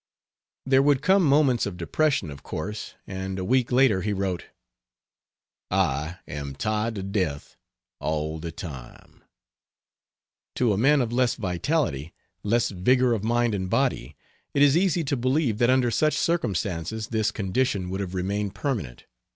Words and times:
There 0.65 0.81
would 0.81 1.03
come 1.03 1.23
moments 1.23 1.67
of 1.67 1.77
depression, 1.77 2.31
of 2.31 2.41
course, 2.41 2.95
and 3.05 3.37
a 3.37 3.45
week 3.45 3.71
later 3.71 4.01
he 4.01 4.13
wrote: 4.13 4.45
"I 5.69 6.17
am 6.27 6.55
tired 6.55 6.95
to 6.95 7.03
death 7.03 7.55
all 7.99 8.39
the 8.39 8.51
time:" 8.51 9.21
To 10.55 10.73
a 10.73 10.77
man 10.79 11.01
of 11.01 11.13
less 11.13 11.35
vitality, 11.35 12.15
less 12.41 12.69
vigor 12.71 13.13
of 13.13 13.23
mind 13.23 13.53
and 13.53 13.69
body, 13.69 14.15
it 14.55 14.63
is 14.63 14.75
easy 14.75 15.03
to 15.03 15.15
believe 15.15 15.59
that 15.59 15.69
under 15.69 15.91
such 15.91 16.17
circumstances 16.17 17.09
this 17.09 17.29
condition 17.29 17.91
would 17.91 17.99
have 18.01 18.15
remained 18.15 18.55
permanent. 18.55 19.05